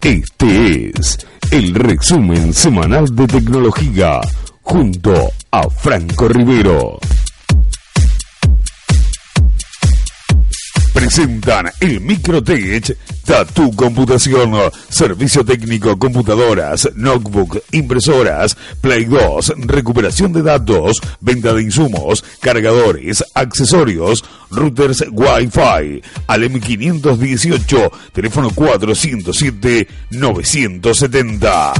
Este 0.00 0.92
es 0.98 1.26
el 1.50 1.74
resumen 1.74 2.54
semanal 2.54 3.14
de 3.16 3.26
tecnología 3.26 4.20
junto 4.62 5.12
a 5.50 5.68
Franco 5.68 6.28
Rivero. 6.28 7.00
Presentan 10.98 11.70
el 11.78 12.00
Microtech 12.00 12.98
Tattoo 13.24 13.70
Computación, 13.76 14.52
servicio 14.88 15.44
técnico, 15.44 15.96
computadoras, 15.96 16.88
notebook, 16.96 17.62
impresoras, 17.70 18.56
Play 18.80 19.04
2, 19.04 19.52
recuperación 19.58 20.32
de 20.32 20.42
datos, 20.42 21.00
venta 21.20 21.54
de 21.54 21.62
insumos, 21.62 22.24
cargadores, 22.40 23.24
accesorios, 23.32 24.24
routers 24.50 25.04
Wi-Fi, 25.12 26.02
al 26.26 26.42
M518, 26.42 27.92
teléfono 28.12 28.50
407 28.50 29.86
970. 30.10 31.74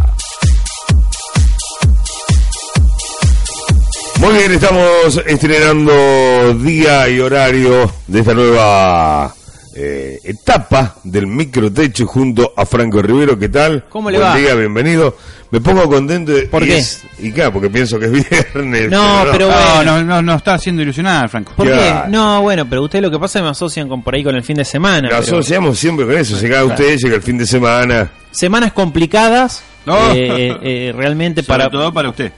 Muy 4.28 4.36
bien, 4.36 4.52
estamos 4.52 5.22
estrenando 5.26 6.52
día 6.54 7.08
y 7.08 7.18
horario 7.18 7.90
de 8.06 8.20
esta 8.20 8.34
nueva 8.34 9.34
eh, 9.74 10.18
etapa 10.22 10.96
del 11.02 11.26
microtecho 11.26 12.06
junto 12.06 12.52
a 12.54 12.66
Franco 12.66 13.00
Rivero. 13.00 13.38
¿Qué 13.38 13.48
tal? 13.48 13.86
¿Cómo 13.88 14.10
le 14.10 14.18
Buen 14.18 14.30
va? 14.30 14.36
día, 14.36 14.54
bienvenido. 14.54 15.16
Me 15.50 15.62
pongo 15.62 15.88
contento. 15.88 16.32
de- 16.32 16.42
¿Por 16.42 16.62
y 16.62 16.66
qué? 16.66 16.76
es- 16.78 17.02
y 17.18 17.32
claro, 17.32 17.54
porque 17.54 17.70
pienso 17.70 17.98
que 17.98 18.04
es 18.06 18.12
viernes. 18.30 18.90
No, 18.90 19.24
pero 19.32 19.48
No, 19.50 19.56
bueno. 19.74 19.96
no, 19.98 20.04
no, 20.04 20.20
no 20.22 20.34
está 20.34 20.54
haciendo 20.54 20.82
ilusionar, 20.82 21.28
Franco. 21.30 21.54
¿Por 21.56 21.66
Claro. 21.66 22.04
qué? 22.04 22.10
No, 22.10 22.42
bueno, 22.42 22.68
pero 22.68 22.82
ustedes 22.82 23.02
lo 23.02 23.10
que 23.10 23.18
pasa 23.18 23.38
es 23.38 23.42
que 23.42 23.44
me 23.44 23.50
asocian 23.50 23.88
con 23.88 24.02
por 24.02 24.14
ahí 24.14 24.22
con 24.22 24.34
el 24.36 24.42
fin 24.42 24.56
de 24.56 24.64
semana. 24.66 25.08
Lo 25.08 25.08
pero 25.08 25.20
asociamos 25.38 25.78
siempre 25.78 26.04
con 26.04 26.14
eso. 26.18 26.34
Llega 26.34 26.56
Claro. 26.62 26.66
usted, 26.68 26.98
llega 26.98 27.16
el 27.16 27.22
fin 27.22 27.38
de 27.38 27.46
semana. 27.46 28.10
Semanas 28.30 28.72
complicadas, 28.72 29.62
No. 29.86 30.12
eh, 30.12 30.54
eh, 30.62 30.92
realmente 30.94 31.42
Sobre 31.46 31.58
para... 31.60 31.70
todo 31.70 31.92
para 31.94 32.10
usted. 32.10 32.30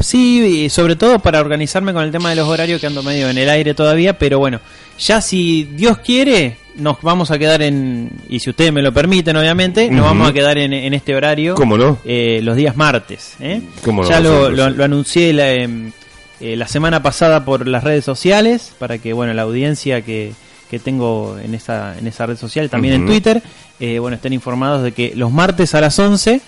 Sí, 0.00 0.64
y 0.64 0.68
sobre 0.68 0.96
todo 0.96 1.18
para 1.18 1.40
organizarme 1.40 1.92
con 1.92 2.02
el 2.04 2.10
tema 2.12 2.30
de 2.30 2.36
los 2.36 2.48
horarios 2.48 2.80
que 2.80 2.86
ando 2.86 3.02
medio 3.02 3.28
en 3.28 3.38
el 3.38 3.48
aire 3.48 3.74
todavía, 3.74 4.18
pero 4.18 4.38
bueno, 4.38 4.60
ya 4.98 5.20
si 5.20 5.64
Dios 5.64 5.98
quiere, 5.98 6.58
nos 6.76 7.00
vamos 7.02 7.30
a 7.30 7.38
quedar 7.38 7.62
en, 7.62 8.10
y 8.28 8.40
si 8.40 8.50
ustedes 8.50 8.72
me 8.72 8.82
lo 8.82 8.92
permiten 8.92 9.36
obviamente, 9.36 9.90
nos 9.90 10.04
vamos 10.04 10.28
a 10.28 10.32
quedar 10.32 10.58
en, 10.58 10.72
en 10.72 10.92
este 10.94 11.14
horario. 11.14 11.54
¿Cómo 11.54 11.78
no? 11.78 11.98
eh, 12.04 12.40
los 12.42 12.56
días 12.56 12.76
martes. 12.76 13.34
¿eh? 13.40 13.62
¿Cómo 13.84 14.02
no? 14.02 14.08
ya 14.08 14.20
lo, 14.20 14.50
lo- 14.50 14.84
anuncié 14.84 15.32
la, 15.32 15.52
em, 15.52 15.92
eh, 16.40 16.56
la 16.56 16.68
semana 16.68 17.02
pasada 17.02 17.44
por 17.44 17.66
las 17.66 17.82
redes 17.82 18.04
sociales, 18.04 18.72
para 18.78 18.98
que 18.98 19.12
bueno 19.14 19.32
la 19.34 19.42
audiencia 19.42 20.02
que, 20.02 20.32
que 20.70 20.78
tengo 20.78 21.38
en 21.42 21.54
esa, 21.54 21.96
en 21.98 22.06
esa 22.06 22.26
red 22.26 22.36
social, 22.36 22.68
también 22.68 22.94
en. 22.94 23.06
Twitter, 23.06 23.42
eh, 23.80 23.98
bueno 23.98 24.16
estén 24.16 24.32
informados 24.34 24.82
de 24.82 24.92
que 24.92 25.12
los 25.16 25.32
martes 25.32 25.74
a 25.74 25.80
las 25.80 25.98
11, 25.98 26.40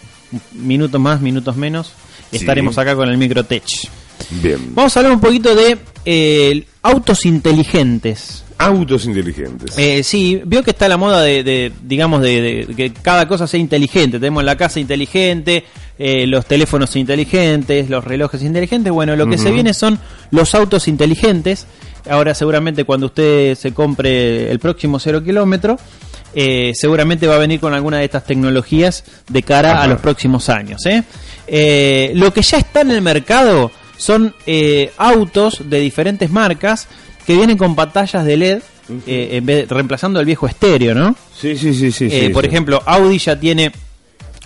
minutos 0.52 1.00
más, 1.00 1.20
minutos 1.22 1.56
menos, 1.56 1.92
Sí. 2.30 2.36
estaremos 2.36 2.76
acá 2.78 2.94
con 2.94 3.08
el 3.08 3.16
Microtech. 3.18 3.64
Bien. 4.42 4.74
Vamos 4.74 4.96
a 4.96 5.00
hablar 5.00 5.12
un 5.12 5.20
poquito 5.20 5.54
de 5.54 5.78
eh, 6.04 6.64
autos 6.82 7.24
inteligentes. 7.26 8.44
Autos 8.58 9.04
inteligentes. 9.06 9.78
Eh, 9.78 10.02
sí, 10.02 10.40
vio 10.44 10.64
que 10.64 10.72
está 10.72 10.88
la 10.88 10.96
moda 10.96 11.22
de, 11.22 11.44
de, 11.44 11.72
digamos, 11.82 12.20
de, 12.22 12.66
de 12.66 12.74
que 12.74 12.92
cada 12.92 13.28
cosa 13.28 13.46
sea 13.46 13.60
inteligente. 13.60 14.18
Tenemos 14.18 14.42
la 14.42 14.56
casa 14.56 14.80
inteligente, 14.80 15.64
eh, 15.96 16.26
los 16.26 16.44
teléfonos 16.44 16.96
inteligentes, 16.96 17.88
los 17.88 18.02
relojes 18.04 18.42
inteligentes. 18.42 18.92
Bueno, 18.92 19.14
lo 19.14 19.28
que 19.28 19.38
se 19.38 19.52
viene 19.52 19.74
son 19.74 19.98
los 20.32 20.54
autos 20.56 20.88
inteligentes. 20.88 21.66
Ahora 22.10 22.34
seguramente 22.34 22.84
cuando 22.84 23.06
usted 23.06 23.54
se 23.54 23.72
compre 23.72 24.50
el 24.50 24.58
próximo 24.58 24.98
cero 24.98 25.22
kilómetro, 25.22 25.78
eh, 26.34 26.72
seguramente 26.74 27.26
va 27.26 27.36
a 27.36 27.38
venir 27.38 27.60
con 27.60 27.72
alguna 27.74 27.98
de 27.98 28.04
estas 28.04 28.24
tecnologías 28.24 29.04
de 29.28 29.42
cara 29.42 29.72
Ajá. 29.72 29.82
a 29.84 29.86
los 29.88 30.00
próximos 30.00 30.48
años. 30.48 30.84
¿eh? 30.86 31.02
Eh, 31.46 32.12
lo 32.14 32.32
que 32.32 32.42
ya 32.42 32.58
está 32.58 32.82
en 32.82 32.90
el 32.90 33.02
mercado 33.02 33.70
son 33.96 34.34
autos 34.96 35.62
de 35.68 35.80
diferentes 35.80 36.30
marcas 36.30 36.86
que 37.26 37.34
vienen 37.34 37.56
con 37.58 37.74
pantallas 37.74 38.24
de 38.24 38.36
LED 38.36 38.62
en 39.06 39.44
vez 39.44 39.68
de- 39.68 39.74
reemplazando 39.74 40.18
el 40.20 40.24
viejo 40.26 40.46
estéreo, 40.46 40.94
¿no? 40.94 41.14
Sí, 41.36 41.56
sí, 41.58 41.74
sí, 41.74 41.92
sí. 41.92 42.08
Sí, 42.08 42.28
por 42.30 42.44
sí. 42.44 42.48
ejemplo, 42.48 42.82
Audi 42.86 43.18
ya 43.18 43.38
tiene 43.38 43.70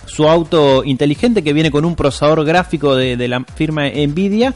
su 0.05 0.27
auto 0.27 0.83
inteligente 0.83 1.41
que 1.43 1.53
viene 1.53 1.71
con 1.71 1.85
un 1.85 1.95
procesador 1.95 2.43
gráfico 2.43 2.93
de, 2.95 3.15
de 3.15 3.27
la 3.29 3.43
firma 3.55 3.83
Nvidia 3.87 4.53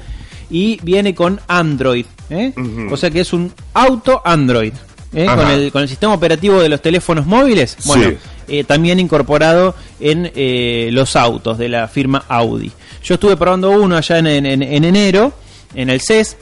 y 0.50 0.78
viene 0.84 1.16
con 1.16 1.40
Android. 1.48 2.06
¿eh? 2.30 2.54
O 2.92 2.98
sea 2.98 3.10
que 3.12 3.22
es 3.22 3.32
un 3.34 3.54
auto 3.74 4.22
Android. 4.26 4.74
¿Eh? 5.14 5.26
Con, 5.26 5.48
el, 5.50 5.72
con 5.72 5.82
el 5.84 5.90
sistema 5.90 6.14
operativo 6.14 6.62
de 6.62 6.70
los 6.70 6.82
teléfonos 6.82 7.26
móviles. 7.26 7.78
Bueno, 7.86 8.10
Sí. 8.10 8.18
eh, 8.50 8.64
también 8.64 9.00
incorporado 9.00 9.76
en 10.00 10.32
eh, 10.36 10.90
los 10.92 11.16
autos 11.16 11.58
de 11.58 11.70
la 11.70 11.88
firma 11.88 12.24
Audi. 12.28 12.72
Yo 13.04 13.14
estuve 13.16 13.36
probando 13.38 13.72
uno 13.72 13.96
allá 13.98 14.18
en, 14.20 14.28
en- 14.28 14.64
en 14.64 14.84
enero, 14.84 15.34
en 15.76 15.90
el 15.90 16.02
CES, 16.02 16.38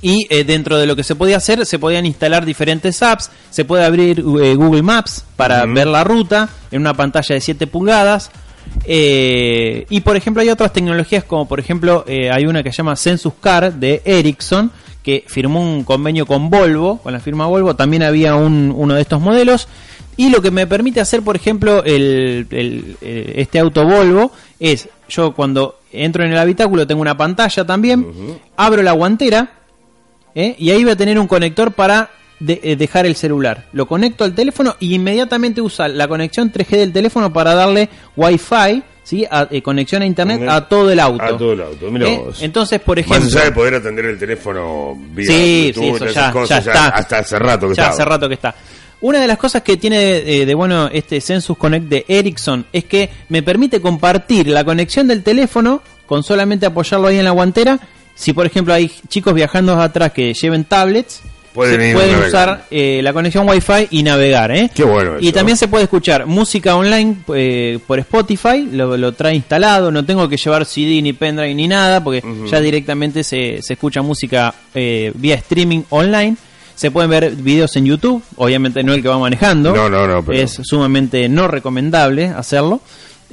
y 0.00 0.26
eh, 0.30 0.42
dentro 0.44 0.78
de 0.78 0.86
lo 0.86 0.96
que 0.96 1.04
se 1.04 1.14
podía 1.14 1.36
hacer, 1.36 1.64
se 1.64 1.78
podían 1.78 2.04
instalar 2.06 2.44
diferentes 2.44 3.02
apps, 3.02 3.30
se 3.50 3.64
puede 3.64 3.84
abrir 3.84 4.18
eh, 4.18 4.54
Google 4.56 4.82
Maps 4.82 5.24
para 5.36 5.64
ver 5.66 5.86
la 5.86 6.02
ruta 6.02 6.48
en 6.72 6.80
una 6.80 6.94
pantalla 6.94 7.34
de 7.34 7.40
7 7.40 7.66
pulgadas. 7.68 8.30
eh, 8.84 9.86
y 9.90 10.00
por 10.00 10.16
ejemplo 10.16 10.40
hay 10.42 10.48
otras 10.48 10.72
tecnologías 10.72 11.24
como 11.24 11.46
por 11.46 11.60
ejemplo 11.60 12.04
hay 12.08 12.46
una 12.46 12.62
que 12.62 12.70
se 12.70 12.78
llama 12.78 12.96
Census 12.96 13.34
Car 13.40 13.72
de 13.74 14.02
Ericsson 14.04 14.70
que 15.02 15.24
firmó 15.26 15.60
un 15.60 15.84
convenio 15.84 16.26
con 16.26 16.48
Volvo, 16.50 16.98
con 16.98 17.12
la 17.12 17.20
firma 17.20 17.46
Volvo, 17.46 17.74
también 17.76 18.02
había 18.02 18.34
un- 18.36 18.72
uno 18.76 18.94
de 18.94 19.00
estos 19.02 19.20
modelos. 19.20 19.68
Y 20.16 20.28
lo 20.28 20.42
que 20.42 20.50
me 20.50 20.66
permite 20.66 21.00
hacer, 21.00 21.22
por 21.22 21.36
ejemplo, 21.36 21.82
el, 21.84 22.46
el- 22.50 22.96
eh, 23.00 23.32
este 23.36 23.58
auto 23.58 23.84
Volvo 23.84 24.30
es, 24.60 24.88
yo 25.08 25.32
cuando 25.32 25.78
entro 25.92 26.24
en 26.24 26.32
el 26.32 26.38
habitáculo 26.38 26.86
tengo 26.86 27.00
una 27.00 27.16
pantalla 27.16 27.64
también, 27.66 28.06
abro 28.56 28.82
la 28.82 28.92
guantera, 28.92 29.52
¿eh? 30.34 30.54
y 30.58 30.70
ahí 30.70 30.82
voy 30.84 30.92
a 30.92 30.96
tener 30.96 31.18
un 31.18 31.26
conector 31.26 31.72
para 31.72 32.10
de- 32.40 32.60
eh, 32.62 32.76
dejar 32.76 33.06
el 33.06 33.14
celular. 33.16 33.66
Lo 33.72 33.86
conecto 33.86 34.24
al 34.24 34.34
teléfono 34.34 34.76
y 34.80 34.94
inmediatamente 34.94 35.60
usa 35.60 35.88
la 35.88 36.08
conexión 36.08 36.50
3G 36.52 36.76
del 36.76 36.92
teléfono 36.92 37.32
para 37.32 37.54
darle 37.54 37.88
Wi-Fi, 38.16 38.82
¿sí? 39.04 39.24
A- 39.30 39.48
eh, 39.50 39.62
conexión 39.62 40.02
a 40.02 40.06
internet 40.06 40.42
a 40.48 40.68
todo 40.68 40.90
el 40.90 41.00
auto. 41.00 41.22
A 41.24 41.36
todo 41.36 41.52
el 41.52 41.62
auto. 41.62 41.90
Mirá 41.90 42.08
¿Eh? 42.08 42.18
vos. 42.24 42.42
Entonces, 42.42 42.80
por 42.80 42.98
Más 42.98 43.06
ejemplo... 43.06 43.38
allá 43.38 43.44
de 43.46 43.52
poder 43.52 43.74
atender 43.74 44.04
el 44.06 44.18
teléfono 44.18 44.94
vía 44.96 45.26
Sí, 45.26 45.72
sí, 45.74 45.88
eso 45.88 46.06
ya, 46.06 46.30
cosas, 46.32 46.64
ya 46.64 46.72
está. 46.72 46.88
Hasta 46.88 47.18
hace 47.18 47.38
rato 47.38 47.68
que 47.68 47.74
ya 47.74 47.82
estaba. 47.82 47.90
hace 47.94 48.04
rato 48.04 48.28
que 48.28 48.34
está. 48.34 48.54
Una 49.00 49.20
de 49.20 49.26
las 49.26 49.36
cosas 49.36 49.62
que 49.62 49.76
tiene 49.76 50.18
eh, 50.18 50.46
de 50.46 50.54
bueno 50.54 50.88
este 50.92 51.20
Census 51.20 51.58
Connect 51.58 51.86
de 51.86 52.04
Ericsson 52.06 52.66
es 52.72 52.84
que 52.84 53.10
me 53.30 53.42
permite 53.42 53.80
compartir 53.80 54.46
la 54.46 54.62
conexión 54.64 55.08
del 55.08 55.24
teléfono 55.24 55.82
con 56.06 56.22
solamente 56.22 56.66
apoyarlo 56.66 57.08
ahí 57.08 57.18
en 57.18 57.24
la 57.24 57.32
guantera. 57.32 57.80
Si 58.14 58.32
por 58.32 58.46
ejemplo 58.46 58.72
hay 58.74 58.92
chicos 59.08 59.34
viajando 59.34 59.80
atrás 59.80 60.12
que 60.12 60.32
lleven 60.34 60.64
tablets, 60.64 61.20
Pueden 61.54 61.80
se 61.80 61.94
pueden 61.94 62.18
usar 62.28 62.64
eh, 62.70 63.00
la 63.02 63.12
conexión 63.12 63.48
Wi-Fi 63.48 63.88
y 63.90 64.02
navegar. 64.02 64.50
¿eh? 64.50 64.70
Qué 64.74 64.84
bueno 64.84 65.16
Y 65.20 65.32
también 65.32 65.56
se 65.58 65.68
puede 65.68 65.84
escuchar 65.84 66.24
música 66.26 66.74
online 66.76 67.16
eh, 67.34 67.78
por 67.86 67.98
Spotify, 67.98 68.68
lo, 68.72 68.96
lo 68.96 69.12
trae 69.12 69.34
instalado, 69.34 69.90
no 69.90 70.04
tengo 70.04 70.28
que 70.28 70.36
llevar 70.38 70.64
CD 70.64 71.02
ni 71.02 71.12
pendrive 71.12 71.54
ni 71.54 71.68
nada, 71.68 72.02
porque 72.02 72.22
ya 72.50 72.60
directamente 72.60 73.22
se, 73.22 73.60
se 73.62 73.74
escucha 73.74 74.00
música 74.02 74.54
eh, 74.74 75.12
vía 75.14 75.34
streaming 75.36 75.82
online. 75.90 76.36
Se 76.74 76.90
pueden 76.90 77.10
ver 77.10 77.30
videos 77.36 77.76
en 77.76 77.84
YouTube, 77.84 78.22
obviamente 78.36 78.82
no 78.82 78.94
el 78.94 79.02
que 79.02 79.08
va 79.08 79.18
manejando, 79.18 79.74
No, 79.74 79.90
no, 79.90 80.06
no, 80.08 80.24
pero- 80.24 80.38
es 80.38 80.58
sumamente 80.64 81.28
no 81.28 81.46
recomendable 81.46 82.26
hacerlo. 82.28 82.80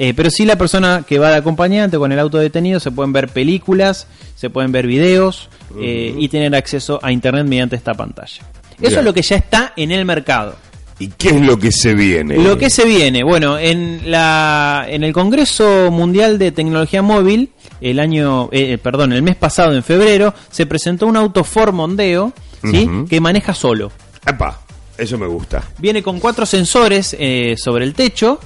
Eh, 0.01 0.13
pero 0.15 0.31
sí 0.31 0.45
la 0.45 0.57
persona 0.57 1.03
que 1.05 1.19
va 1.19 1.29
de 1.29 1.35
acompañante 1.35 1.97
con 1.97 2.13
el 2.13 2.19
auto 2.19 2.37
detenido 2.37 2.79
se 2.79 2.89
pueden 2.89 3.11
ver 3.11 3.27
películas, 3.27 4.07
se 4.33 4.49
pueden 4.49 4.71
ver 4.71 4.87
videos 4.87 5.49
eh, 5.77 6.15
y 6.17 6.29
tener 6.29 6.55
acceso 6.55 7.01
a 7.03 7.11
internet 7.11 7.45
mediante 7.45 7.75
esta 7.75 7.93
pantalla. 7.93 8.41
Eso 8.71 8.77
Bien. 8.79 8.99
es 8.99 9.03
lo 9.03 9.13
que 9.13 9.21
ya 9.21 9.35
está 9.35 9.73
en 9.75 9.91
el 9.91 10.05
mercado. 10.05 10.55
¿Y 10.99 11.09
qué 11.09 11.31
es 11.31 11.41
lo 11.41 11.59
que 11.59 11.73
se 11.73 11.95
viene? 11.95 12.37
Lo 12.37 12.57
que 12.57 12.69
se 12.69 12.85
viene, 12.85 13.25
bueno, 13.25 13.57
en 13.57 14.09
la 14.09 14.85
en 14.87 15.03
el 15.03 15.11
Congreso 15.11 15.91
Mundial 15.91 16.39
de 16.39 16.53
Tecnología 16.53 17.01
Móvil, 17.01 17.51
el 17.81 17.99
año, 17.99 18.47
eh, 18.53 18.77
perdón, 18.77 19.11
el 19.11 19.21
mes 19.21 19.35
pasado 19.35 19.75
en 19.75 19.83
febrero, 19.83 20.33
se 20.49 20.65
presentó 20.65 21.07
un 21.07 21.17
auto 21.17 21.43
Ford 21.43 21.73
Mondeo, 21.73 22.31
¿sí? 22.63 22.89
Que 23.09 23.19
maneja 23.19 23.53
solo. 23.53 23.91
Epa. 24.25 24.61
Eso 24.97 25.17
me 25.17 25.27
gusta. 25.27 25.61
Viene 25.77 26.01
con 26.01 26.21
cuatro 26.21 26.45
sensores 26.45 27.17
sobre 27.57 27.83
el 27.83 27.93
techo 27.93 28.39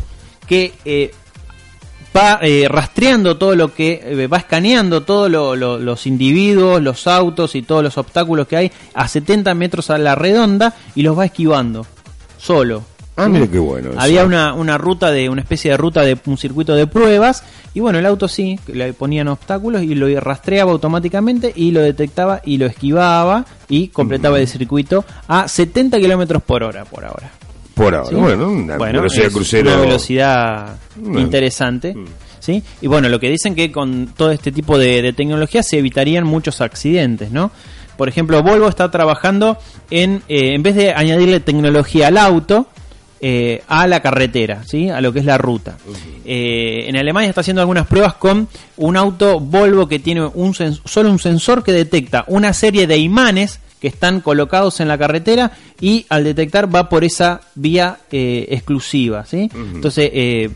que 0.48 1.12
va 2.16 2.40
eh, 2.42 2.68
rastreando 2.70 3.38
todo 3.38 3.56
lo 3.56 3.74
que 3.74 4.02
eh, 4.04 4.28
va 4.28 4.38
escaneando 4.38 5.02
todos 5.04 5.30
lo- 5.32 5.56
lo- 5.56 5.80
los 5.80 6.06
individuos, 6.08 6.82
los 6.82 7.08
autos 7.08 7.56
y 7.56 7.62
todos 7.62 7.84
los 7.84 7.98
obstáculos 7.98 8.48
que 8.48 8.58
hay 8.58 8.72
a 8.94 9.08
70 9.08 9.54
metros 9.56 9.90
a 9.90 9.98
la 9.98 10.16
redonda 10.16 10.74
y 10.96 11.02
los 11.04 11.18
va 11.18 11.26
esquivando 11.26 11.86
solo. 12.38 12.84
Ah, 13.16 13.28
mira 13.28 13.46
qué 13.48 13.60
bueno. 13.60 13.92
eso. 13.92 14.00
Había 14.00 14.26
una, 14.26 14.54
una 14.56 14.76
ruta 14.80 15.12
de 15.12 15.30
una 15.30 15.42
especie 15.42 15.70
de 15.70 15.78
ruta 15.78 16.02
de 16.02 16.18
un 16.26 16.36
circuito 16.36 16.74
de 16.74 16.88
pruebas 16.88 17.44
y 17.76 17.80
bueno, 17.80 18.00
el 18.00 18.06
auto 18.08 18.28
sí, 18.28 18.60
que 18.66 18.74
le 18.74 18.92
ponían 18.94 19.28
obstáculos 19.28 19.84
y 19.84 19.94
lo 19.94 20.20
rastreaba 20.20 20.72
automáticamente 20.72 21.54
y 21.56 21.70
lo 21.72 21.82
detectaba 21.82 22.42
y 22.44 22.58
lo 22.58 22.66
esquivaba 22.66 23.46
y 23.70 23.90
completaba 23.90 24.40
el 24.40 24.48
circuito 24.48 25.06
a 25.28 25.48
70 25.48 26.00
kilómetros 26.00 26.42
por 26.42 26.64
hora 26.64 26.86
por 26.86 27.06
ahora. 27.06 27.30
Por 27.74 27.96
ahora. 27.96 28.10
¿sí? 28.10 28.16
Bueno, 28.16 28.50
una 28.50 28.78
Bueno, 28.78 29.00
velocidad 29.02 29.32
crucero. 29.32 29.72
Una 29.74 29.82
velocidad 29.82 30.76
Bueno. 30.96 31.20
interesante. 31.20 31.96
¿sí? 32.40 32.62
Y 32.82 32.88
bueno, 32.88 33.10
lo 33.10 33.20
que 33.20 33.30
dicen 33.30 33.56
que 33.56 33.72
con 33.72 34.08
todo 34.16 34.32
este 34.32 34.52
tipo 34.52 34.78
de, 34.78 35.02
de 35.02 35.14
tecnología 35.14 35.64
se 35.64 35.80
evitarían 35.80 36.26
muchos 36.26 36.62
accidentes, 36.62 37.32
¿no? 37.32 37.52
Por 37.98 38.10
ejemplo, 38.10 38.42
Volvo 38.44 38.68
está 38.68 38.90
trabajando 38.92 39.58
en, 39.92 40.24
eh, 40.28 40.54
en 40.56 40.64
vez 40.64 40.76
de 40.76 40.94
añadirle 40.94 41.40
tecnología 41.40 42.08
al 42.08 42.18
auto, 42.18 42.68
eh, 43.22 43.62
a 43.68 43.88
la 43.88 44.02
carretera, 44.02 44.64
¿sí? 44.66 44.90
a 44.90 45.00
lo 45.00 45.14
que 45.14 45.20
es 45.20 45.26
la 45.26 45.38
ruta. 45.38 45.78
Eh, 46.26 46.86
en 46.88 46.98
Alemania 46.98 47.30
está 47.30 47.42
haciendo 47.42 47.62
algunas 47.62 47.88
pruebas 47.88 48.16
con 48.16 48.50
un 48.78 48.98
auto 48.98 49.40
Volvo 49.40 49.88
que 49.88 50.00
tiene 50.00 50.26
un 50.26 50.54
solo 50.54 51.10
un 51.10 51.20
sensor 51.20 51.64
que 51.64 51.72
detecta 51.72 52.26
una 52.28 52.52
serie 52.52 52.88
de 52.88 52.98
imanes 52.98 53.60
que 53.84 53.90
están 53.90 54.22
colocados 54.22 54.80
en 54.80 54.88
la 54.88 54.98
carretera 54.98 55.52
y 55.82 56.06
al 56.08 56.24
detectar 56.24 56.74
va 56.74 56.88
por 56.88 57.04
esa 57.04 57.42
vía 57.56 57.98
eh, 58.14 58.48
exclusiva, 58.50 59.26
¿sí? 59.26 59.50
Entonces 59.54 60.10
eh, 60.14 60.50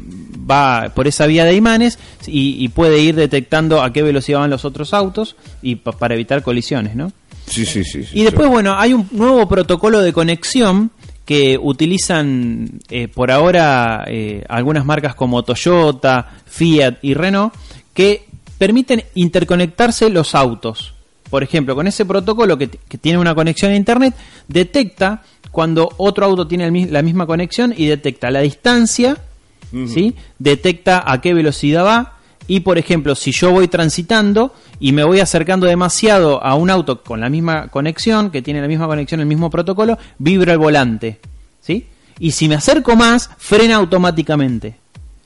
va 0.50 0.94
por 0.96 1.08
esa 1.10 1.26
vía 1.28 1.44
de 1.44 1.54
imanes 1.54 2.00
y, 2.26 2.56
y 2.64 2.70
puede 2.70 3.02
ir 3.02 3.16
detectando 3.16 3.82
a 3.84 3.92
qué 3.92 4.02
velocidad 4.02 4.40
van 4.40 4.50
los 4.50 4.64
otros 4.64 4.94
autos 4.94 5.36
y 5.62 5.76
pa- 5.76 5.92
para 5.92 6.14
evitar 6.14 6.42
colisiones, 6.42 6.96
¿no? 6.96 7.12
Sí, 7.48 7.66
sí, 7.66 7.84
sí. 7.84 8.04
sí, 8.06 8.12
Y 8.18 8.24
después, 8.24 8.48
bueno, 8.48 8.76
hay 8.80 8.94
un 8.94 9.10
nuevo 9.12 9.46
protocolo 9.50 10.00
de 10.00 10.14
conexión 10.14 10.92
que 11.26 11.58
utilizan 11.62 12.80
eh, 12.90 13.10
por 13.10 13.30
ahora 13.32 14.06
eh, 14.08 14.46
algunas 14.48 14.86
marcas 14.86 15.16
como 15.16 15.44
Toyota, 15.44 16.30
Fiat 16.46 17.00
y 17.02 17.14
Renault 17.14 17.54
que 17.94 18.26
permiten 18.58 19.04
interconectarse 19.16 20.10
los 20.10 20.34
autos. 20.34 20.94
Por 21.30 21.44
ejemplo, 21.44 21.76
con 21.76 21.88
ese 21.88 22.06
protocolo 22.06 22.58
que, 22.58 22.68
tiene 22.68 23.18
una 23.18 23.36
conexión 23.36 23.72
a 23.72 23.76
Internet, 23.76 24.16
detecta 24.48 25.24
cuando 25.52 25.90
otro 25.98 26.26
auto 26.26 26.48
tiene 26.48 26.66
el 26.66 26.94
la 26.94 27.02
misma 27.02 27.26
conexión 27.26 27.74
y 27.76 27.88
detecta 27.88 28.32
la 28.32 28.42
distancia, 28.42 29.18
¿sí? 29.88 30.16
detecta 30.40 31.04
a 31.06 31.20
qué 31.20 31.34
velocidad 31.34 31.86
va 31.86 32.18
y, 32.48 32.62
por 32.62 32.78
ejemplo, 32.78 33.14
si 33.16 33.32
yo 33.32 33.52
voy 33.52 33.68
transitando 33.68 34.54
y 34.80 34.94
me 34.94 35.04
voy 35.04 35.20
acercando 35.20 35.68
demasiado 35.68 36.42
a 36.44 36.56
un 36.56 36.70
auto 36.70 37.04
con 37.04 37.20
la 37.20 37.30
misma 37.30 37.68
conexión, 37.68 38.32
que 38.32 38.42
tiene 38.42 38.62
la 38.62 38.68
misma 38.68 38.88
conexión, 38.88 39.20
el 39.20 39.26
mismo 39.26 39.50
protocolo, 39.50 39.98
vibra 40.18 40.54
el 40.54 40.60
volante. 40.60 41.20
¿sí? 41.62 41.86
Y 42.20 42.32
si 42.32 42.48
me 42.48 42.56
acerco 42.56 42.96
más, 42.96 43.30
frena 43.38 43.76
automáticamente. 43.76 44.76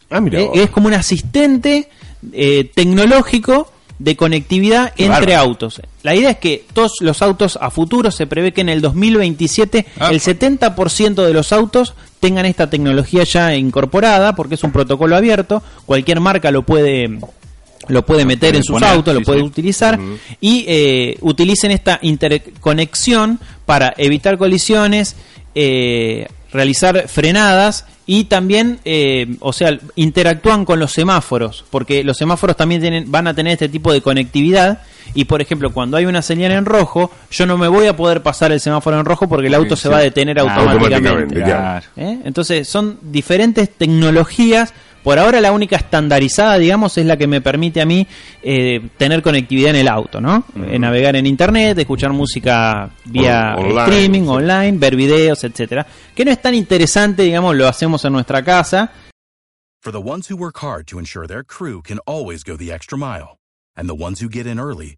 Ah, 0.09 0.19
mira. 0.19 0.42
Eh, 0.42 0.50
es 0.56 0.69
como 0.71 0.88
un 0.88 0.95
asistente 0.95 1.89
eh, 2.33 2.69
tecnológico 2.74 3.71
de 4.00 4.15
conectividad 4.15 4.94
Qué 4.95 5.06
entre 5.06 5.33
bárbaro. 5.33 5.50
autos. 5.50 5.81
La 6.03 6.15
idea 6.15 6.31
es 6.31 6.38
que 6.38 6.65
todos 6.74 6.94
los 7.01 7.21
autos 7.21 7.57
a 7.62 7.69
futuro 7.69 8.12
se 8.12 8.27
prevé 8.27 8.51
que 8.53 8.62
en 8.62 8.69
el 8.69 8.81
2027 8.81 9.86
Ah. 10.00 10.09
el 10.12 10.19
70% 10.19 11.25
de 11.25 11.33
los 11.33 11.51
autos 11.51 11.94
tengan 12.19 12.45
esta 12.45 12.69
tecnología 12.69 13.24
ya 13.24 13.56
incorporada 13.56 14.36
porque 14.36 14.56
es 14.56 14.63
un 14.63 14.71
protocolo 14.71 15.15
abierto, 15.15 15.62
cualquier 15.86 16.19
marca 16.19 16.51
lo 16.51 16.63
puede 16.63 17.19
lo 17.88 18.06
puede 18.06 18.25
meter 18.25 18.56
en 18.56 18.63
sus 18.63 18.75
poner, 18.75 18.89
autos, 18.89 19.13
lo 19.13 19.21
puede 19.21 19.39
sí. 19.39 19.45
utilizar 19.45 20.00
y 20.39 20.65
eh, 20.68 21.18
utilicen 21.21 21.71
esta 21.71 21.98
interconexión 22.01 23.39
para 23.65 23.94
evitar 23.98 24.38
colisiones, 24.38 25.15
eh, 25.56 26.27
realizar 26.53 27.07
frenadas 27.07 27.86
y 28.06 28.25
también, 28.25 28.80
eh, 28.86 29.36
o 29.39 29.51
sea, 29.51 29.77
interactúan 29.95 30.63
con 30.63 30.80
los 30.80 30.92
semáforos, 30.92 31.65
porque 31.69 32.03
los 32.03 32.18
semáforos 32.18 32.56
también 32.56 32.81
tienen, 32.81 33.12
van 33.12 33.27
a 33.27 33.33
tener 33.33 33.53
este 33.53 33.69
tipo 33.69 33.92
de 33.92 34.01
conectividad 34.01 34.83
y, 35.13 35.25
por 35.25 35.42
ejemplo, 35.42 35.72
cuando 35.72 35.98
hay 35.98 36.06
una 36.06 36.22
señal 36.22 36.52
en 36.52 36.66
rojo, 36.66 37.12
yo 37.31 37.46
no 37.46 37.58
me 37.58 37.68
voy 37.68 37.88
a 37.88 37.96
poder 37.96 38.22
pasar 38.24 38.52
el 38.52 38.60
semáforo 38.60 39.00
en 39.00 39.06
rojo 39.06 39.28
porque 39.28 39.48
el 39.48 39.54
auto 39.56 39.75
se 39.75 39.84
sí. 39.84 39.90
va 39.90 39.98
a 39.98 40.02
detener 40.02 40.40
Ah, 40.40 40.44
automáticamente. 40.44 40.96
automáticamente, 40.96 41.44
claro. 41.44 41.86
¿Eh? 41.98 42.19
Entonces 42.25 42.68
son 42.68 43.00
diferentes 43.02 43.69
tecnologías. 43.75 44.74
Por 45.04 45.18
ahora 45.18 45.42
la 45.42 45.52
única 45.52 45.78
estandarizada, 45.78 46.60
digamos, 46.60 46.96
es 47.00 47.06
la 47.08 47.18
que 47.18 47.25
me 47.25 47.42
permite 47.42 47.81
a 47.81 47.88
mí 47.88 48.06
eh, 48.44 48.88
tener 48.98 49.24
conectividad 49.24 49.72
en 49.72 49.78
el 49.78 49.88
auto, 49.88 50.22
¿no? 50.22 50.44
Eh, 50.68 50.78
navegar 50.78 51.16
en 51.16 51.25
internet, 51.25 51.75
escuchar 51.80 52.13
música 52.13 52.92
vía 53.06 53.56
online, 53.58 53.81
streaming, 53.81 54.22
sí. 54.22 54.28
online, 54.28 54.78
ver 54.78 54.96
videos, 54.96 55.44
etcétera. 55.44 55.88
Que 56.13 56.24
no 56.24 56.30
es 56.30 56.40
tan 56.40 56.54
interesante, 56.54 57.24
digamos, 57.24 57.56
lo 57.56 57.68
hacemos 57.68 58.06
en 58.06 58.13
nuestra 58.13 58.44
casa. 58.44 58.92
For 59.81 59.92
the 59.92 59.98
ones 60.00 60.30
who 60.30 60.38
work 60.38 60.60
hard 60.62 60.86
to 60.90 61.00
ensure 61.00 61.25
their 61.28 61.44
crew 61.44 61.81
can 61.81 61.98
always 62.06 62.44
go 62.44 62.56
the 62.56 62.72
extra 62.72 62.96
mile, 62.96 63.40
and 63.75 63.90
the 63.90 63.96
ones 63.96 64.22
who 64.22 64.30
get 64.30 64.46
in 64.46 64.60
early 64.60 64.98